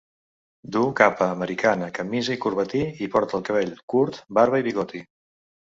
[0.75, 5.09] Duu capa, americana, camisa i corbatí, i porta el cabell curt, barba i bigoti.